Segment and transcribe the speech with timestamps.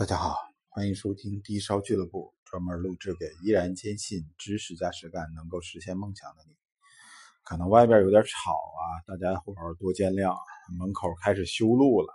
[0.00, 0.34] 大家好，
[0.70, 6.54] 欢迎收听低烧俱乐部，专门录制给依然坚信知识加实干能够实现梦想的你。
[7.42, 10.34] 可能外边有点吵啊，大家伙儿多见谅。
[10.78, 12.14] 门口开始修路了，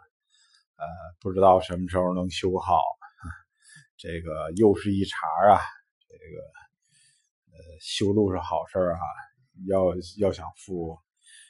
[0.78, 0.86] 呃，
[1.20, 2.82] 不知道什么时候能修好。
[3.98, 5.62] 这个又是一茬啊，
[6.10, 6.42] 这个
[7.52, 9.06] 呃，修路是好事啊，
[9.68, 9.84] 要
[10.18, 10.98] 要想富，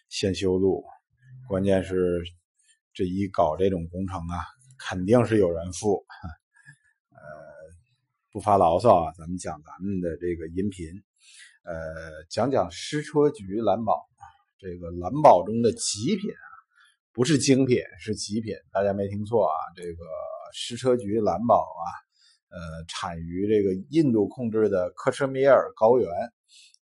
[0.10, 0.84] 先修路。
[1.48, 2.22] 关键是
[2.94, 4.44] 这一搞这种工程啊。
[4.78, 6.06] 肯定是有人付，
[7.12, 7.20] 呃，
[8.32, 10.88] 不发牢骚啊，咱们讲咱们的这个音频，
[11.64, 11.74] 呃，
[12.30, 14.06] 讲讲矢车菊蓝宝，
[14.60, 16.48] 这个蓝宝中的极品啊，
[17.14, 20.04] 不是精品，是极品，大家没听错啊，这个
[20.54, 21.86] 矢车菊蓝宝啊，
[22.50, 26.10] 呃，产于这个印度控制的克什米尔高原，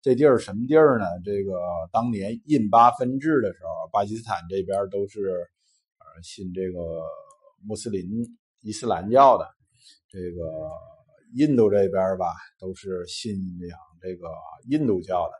[0.02, 1.06] 这地儿什么地儿呢？
[1.24, 1.60] 这个
[1.92, 5.48] 当年印巴分治的时候，巴基斯坦这边都是
[6.00, 6.80] 呃信这个。
[7.66, 8.04] 穆斯林
[8.62, 9.48] 伊斯兰教的
[10.10, 10.70] 这个
[11.36, 12.28] 印度这边吧，
[12.60, 13.36] 都是信
[13.68, 14.28] 仰这个
[14.70, 15.34] 印度教的。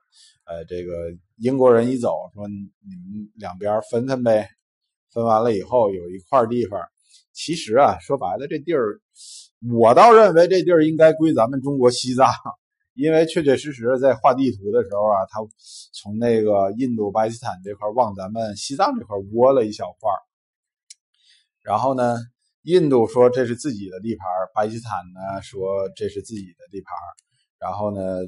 [0.46, 2.56] 呃，这个英国人一走，说你
[2.96, 4.50] 们两边分分呗。
[5.12, 6.82] 分完了以后，有一块地方，
[7.34, 9.00] 其实啊，说白了，这地儿
[9.72, 12.28] 我倒认为这地儿应该归咱们中国西藏，
[12.98, 15.40] 因为确确实实在画地图的时候啊，他
[15.94, 20.10] 从那个印度巴基斯坦这块往咱们西藏这块窝了一小块
[21.64, 22.18] 然后呢，
[22.64, 26.94] 印度说这是自己的地盘，巴基斯坦呢说这是自己的地盘，
[27.58, 28.20] 然后呢，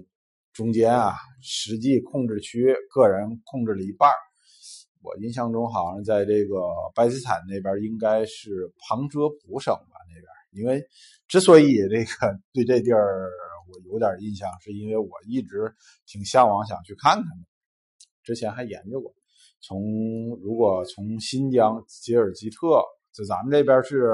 [0.53, 4.09] 中间啊，实际控制区个人控制了一半
[5.02, 6.61] 我印象中好像在这个
[6.95, 10.88] 巴基斯坦那边应该是旁遮普省吧那边，因为
[11.28, 13.30] 之所以这个对这地儿
[13.69, 15.75] 我有点印象，是因为我一直
[16.06, 17.45] 挺向往想去看看的，
[18.23, 19.13] 之前还研究过，
[19.59, 22.81] 从如果从新疆吉尔吉特。
[23.16, 24.11] 就咱们这边是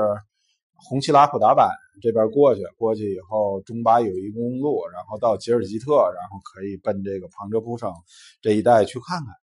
[0.75, 1.69] 红旗拉普达板
[2.01, 7.91] 这边过去，过去以后中巴友谊公路，然后到吉尔吉特，然后可以奔这个旁遮普省
[8.41, 9.33] 这一带去看看。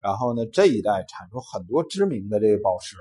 [0.00, 2.96] 然后呢，这一带产出很多知名的这个宝石，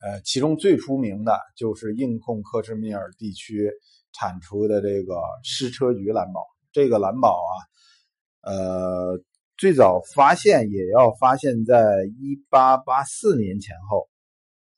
[0.00, 3.72] 呃，其中最出名的就是印控克什米尔地区
[4.12, 6.44] 产出的这个矢车菊蓝宝。
[6.72, 9.20] 这个蓝宝啊，呃，
[9.56, 14.08] 最早发现也要发现在一八八四年前后。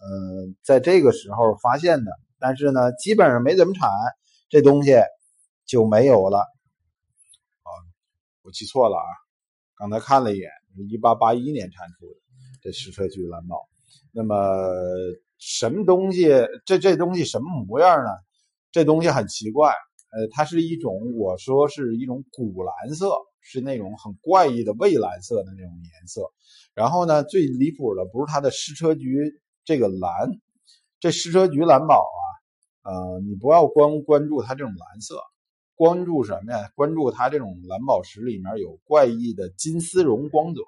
[0.03, 3.91] 嗯，在这个时候发现的，但是呢，基本上没怎么产，
[4.49, 4.95] 这东西
[5.67, 6.39] 就没有了。
[6.39, 7.69] 啊，
[8.41, 9.05] 我记错了啊，
[9.77, 10.51] 刚才看了一眼，
[10.89, 12.15] 一八八一年产出的
[12.63, 13.69] 这矢车菊蓝宝。
[14.11, 14.35] 那么
[15.39, 16.31] 什么东西？
[16.65, 18.11] 这这东西什么模样呢？
[18.73, 23.13] 这东西很奇怪，呃，它是一种，我说是一种古蓝色，
[23.43, 26.23] 是那种很怪异的蔚蓝色的那种颜色。
[26.73, 29.39] 然后呢，最离谱的不是它的矢车菊。
[29.71, 30.33] 这个蓝，
[30.99, 35.23] 这矢车菊蓝宝啊，呃，你不要光关注它这种蓝色，
[35.77, 36.73] 关注什么呀？
[36.75, 40.63] 关注它这种蓝宝石里面有怪异的金丝绒光泽，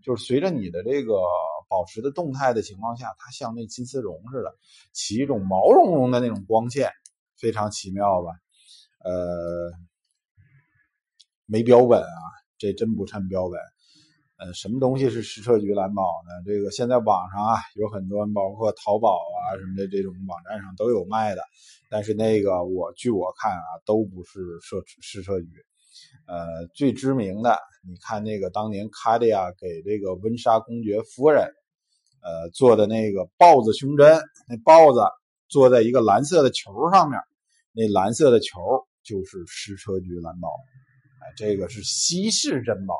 [0.00, 1.20] 就是随着你的这个
[1.68, 4.54] 宝石的动态的情况下，它像那金丝绒似的，
[4.92, 6.92] 起一种毛茸茸的那种光线，
[7.36, 8.30] 非常奇妙吧？
[9.02, 9.72] 呃，
[11.46, 12.22] 没标本啊，
[12.58, 13.58] 这真不称标本。
[14.38, 16.30] 呃，什么东西是矢车菊蓝宝呢？
[16.44, 21.40] 这个现在网上啊有很多，包括淘宝啊什么的这种网站上都有卖的，
[21.88, 25.48] 但是那个我据我看啊都不是射矢车菊。
[26.26, 27.56] 呃，最知名的，
[27.88, 31.48] 你看那个当年卡地亚给这个温莎公爵夫人，
[32.20, 35.00] 呃做的那个豹子胸针，那豹子
[35.48, 37.18] 坐在一个蓝色的球上面，
[37.72, 38.60] 那蓝色的球
[39.02, 40.50] 就是矢车菊蓝宝，
[41.22, 42.94] 哎，这个是稀世珍宝。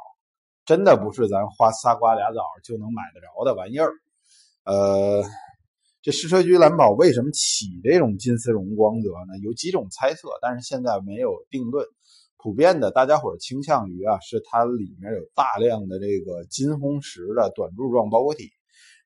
[0.67, 3.93] 真的不是咱花仨瓜俩枣就能买得着的玩意儿。
[4.65, 5.23] 呃，
[6.03, 9.39] 这矢车菊蓝宝为什么起这种金丝绒光泽呢？
[9.45, 11.87] 有几种猜测，但是现在没有定论。
[12.37, 18.51] 普遍的，大家伙倾向于啊，是它里面有大量的这个金红石的短柱状包裹体。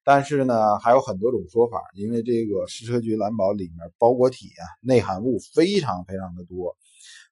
[0.03, 6.75] 但是呢，还有很多种说法，因为这个矢车菊蓝宝里面包裹体啊，内含物非常非常的多，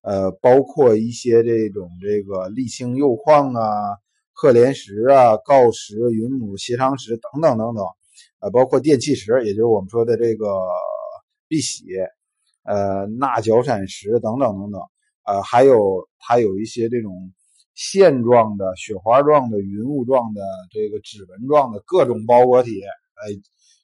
[0.02, 3.96] 呃，包括一些这种这个沥青釉矿啊。
[4.40, 7.84] 褐莲石啊、锆石、云母、斜长石等等等等，
[8.38, 10.46] 呃，包括电气石，也就是我们说的这个
[11.48, 11.86] 碧玺，
[12.62, 14.80] 呃，钠角闪石等等等等，
[15.24, 17.32] 呃，还有它有一些这种
[17.74, 20.40] 线状的、雪花状的、云雾状的、
[20.70, 23.34] 这个指纹状的各种包裹体，哎，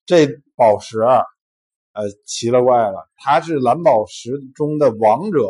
[0.07, 5.49] 这宝石，呃，奇了怪了，它是蓝宝石中的王者，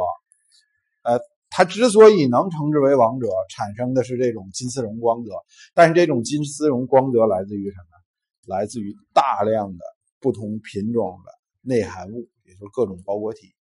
[1.02, 1.20] 呃。
[1.56, 5.30] 它之所以能称之为王者，产生的是这种金丝绒光泽，
[5.72, 8.56] 但是这种金丝绒光泽来自于什么？
[8.56, 9.84] 来自于大量的
[10.18, 11.30] 不同品种的
[11.62, 13.54] 内含物，也就是各种包裹体。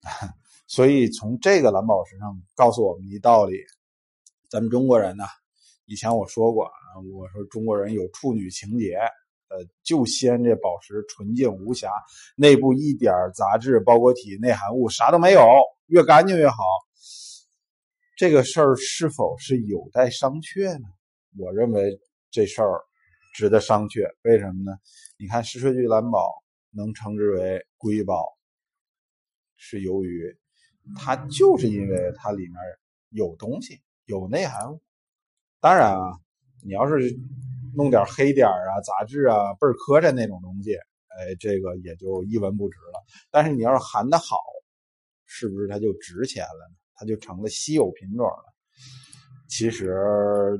[0.66, 3.58] 所以从这个蓝宝石上告诉我们一道理：
[4.48, 5.24] 咱们中国人呢，
[5.84, 8.94] 以前我说过啊，我说中国人有处女情节，
[9.48, 11.90] 呃，就先这宝石纯净无瑕，
[12.36, 15.46] 内部一点杂质、包裹体、内含物啥都没有，
[15.88, 16.56] 越干净越好。
[18.16, 20.88] 这个事儿是否是有待商榷呢？
[21.36, 22.80] 我认为这事儿
[23.34, 24.10] 值得商榷。
[24.22, 24.78] 为什么呢？
[25.18, 28.34] 你看石水聚蓝宝能称之为瑰宝，
[29.56, 30.34] 是由于
[30.96, 32.54] 它就是因为它里面
[33.10, 34.66] 有东西，有内涵。
[35.60, 36.18] 当然啊，
[36.64, 37.14] 你要是
[37.74, 43.04] 弄点黑点啊、杂质啊、倍儿磕碜那种东西，哎，这个也就一文不值了。
[43.30, 44.38] 但是你要是含的好，
[45.26, 46.76] 是不是它就值钱了呢？
[46.96, 48.54] 它就成了稀有品种了。
[49.48, 50.58] 其实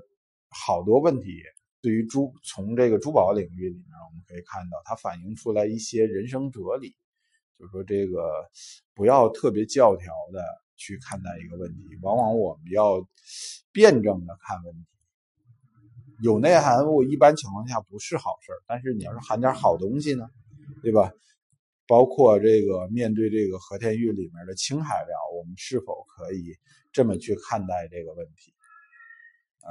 [0.51, 1.43] 好多问题，
[1.83, 6.95] 对于珠从这个珠宝领域里面，我们可以看到，它反映出来一些人生哲理，
[7.59, 8.31] 就说这个
[8.95, 10.41] 不要特别教条的
[10.77, 13.07] 去看待一个问题，往往我们要
[13.73, 14.87] 辩证的看问题。
[16.23, 20.29] 有内涵物，一般情况下不是好事但是你要是含点好东西呢，
[20.83, 21.13] 对吧？
[21.89, 26.57] 包括这个面对这个和田玉里面的青海料，我们是否可以
[26.93, 28.55] 这么去看待这个问题？
[29.61, 29.69] 啊，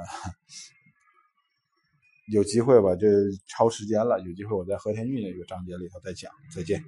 [2.32, 3.08] 有机会吧，这
[3.48, 6.30] 超时间了，有机会我在和田玉那个章节里头再讲。
[6.54, 6.84] 再见。